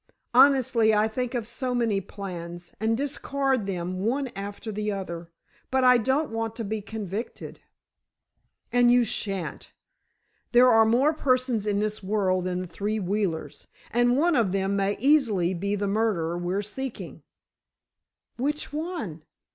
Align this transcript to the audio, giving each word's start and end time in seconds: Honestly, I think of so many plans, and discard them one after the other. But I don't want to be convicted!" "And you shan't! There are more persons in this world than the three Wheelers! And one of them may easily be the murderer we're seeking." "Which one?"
Honestly, 0.33 0.95
I 0.95 1.07
think 1.07 1.35
of 1.35 1.45
so 1.45 1.75
many 1.75 2.01
plans, 2.01 2.73
and 2.79 2.97
discard 2.97 3.67
them 3.67 3.99
one 3.99 4.29
after 4.29 4.71
the 4.71 4.91
other. 4.91 5.29
But 5.69 5.83
I 5.83 5.99
don't 5.99 6.31
want 6.31 6.55
to 6.55 6.63
be 6.63 6.81
convicted!" 6.81 7.59
"And 8.71 8.91
you 8.91 9.05
shan't! 9.05 9.73
There 10.53 10.71
are 10.71 10.87
more 10.87 11.13
persons 11.13 11.67
in 11.67 11.81
this 11.81 12.01
world 12.01 12.45
than 12.45 12.61
the 12.63 12.67
three 12.67 12.99
Wheelers! 12.99 13.67
And 13.91 14.17
one 14.17 14.35
of 14.35 14.53
them 14.53 14.75
may 14.75 14.97
easily 14.97 15.53
be 15.53 15.75
the 15.75 15.85
murderer 15.87 16.35
we're 16.35 16.63
seeking." 16.63 17.21
"Which 18.37 18.73
one?" 18.73 19.21